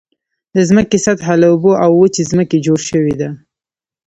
[0.55, 3.29] د ځمکې سطحه له اوبو او وچې ځمکې جوړ شوې ده.